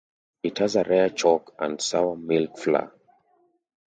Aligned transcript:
It 0.41 0.57
has 0.57 0.75
a 0.75 0.83
rare 0.83 1.11
chalk 1.11 1.53
and 1.59 1.79
sour 1.79 2.15
milk 2.17 2.57
floor. 2.57 2.91